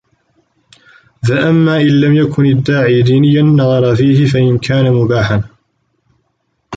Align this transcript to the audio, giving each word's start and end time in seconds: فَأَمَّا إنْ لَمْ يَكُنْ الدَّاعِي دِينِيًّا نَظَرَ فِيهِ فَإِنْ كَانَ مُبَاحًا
فَأَمَّا 1.29 1.81
إنْ 1.81 1.87
لَمْ 2.01 2.15
يَكُنْ 2.15 2.45
الدَّاعِي 2.45 3.01
دِينِيًّا 3.01 3.41
نَظَرَ 3.41 3.95
فِيهِ 3.95 4.25
فَإِنْ 4.25 4.57
كَانَ 4.57 4.93
مُبَاحًا 4.93 5.43